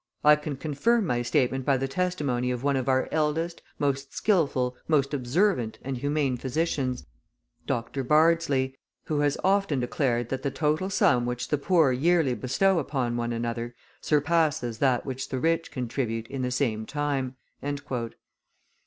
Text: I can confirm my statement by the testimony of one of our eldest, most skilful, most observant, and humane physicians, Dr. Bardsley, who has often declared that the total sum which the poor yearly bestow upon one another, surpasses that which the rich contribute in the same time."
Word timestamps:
I 0.23 0.35
can 0.35 0.57
confirm 0.57 1.05
my 1.05 1.21
statement 1.21 1.63
by 1.63 1.77
the 1.77 1.87
testimony 1.87 2.49
of 2.49 2.63
one 2.63 2.75
of 2.75 2.89
our 2.89 3.07
eldest, 3.11 3.61
most 3.77 4.15
skilful, 4.15 4.75
most 4.87 5.13
observant, 5.13 5.77
and 5.83 5.95
humane 5.95 6.37
physicians, 6.37 7.05
Dr. 7.67 8.03
Bardsley, 8.03 8.79
who 9.03 9.19
has 9.19 9.37
often 9.43 9.79
declared 9.79 10.29
that 10.29 10.41
the 10.41 10.49
total 10.49 10.89
sum 10.89 11.27
which 11.27 11.49
the 11.49 11.59
poor 11.59 11.91
yearly 11.91 12.33
bestow 12.33 12.79
upon 12.79 13.15
one 13.15 13.31
another, 13.31 13.75
surpasses 14.01 14.79
that 14.79 15.05
which 15.05 15.29
the 15.29 15.37
rich 15.37 15.69
contribute 15.69 16.27
in 16.29 16.41
the 16.41 16.49
same 16.49 16.87
time." 16.87 17.35